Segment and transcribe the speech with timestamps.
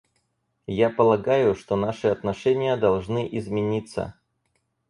[0.67, 4.19] Я полагаю, что наши отношения должны измениться.